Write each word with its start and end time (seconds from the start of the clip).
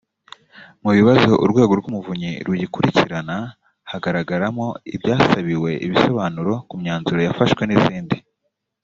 mu 0.83 0.91
bibazo 0.97 1.31
urwego 1.43 1.73
rw 1.79 1.87
umuvunyi 1.91 2.31
rugikurikirana 2.45 3.37
hagaragaramo 3.91 4.67
ibyasabiwe 4.95 5.71
ibisobanuro 5.85 6.53
ku 6.67 6.75
myanzuro 6.81 7.19
yafashwe 7.27 7.63
n 7.67 7.71
izindi 7.77 8.17